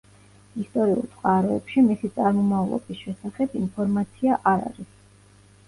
[0.61, 4.93] ისტორიულ წყაროებში მისი წარმომავლობის შესახებ ინფორმაცია არ არის.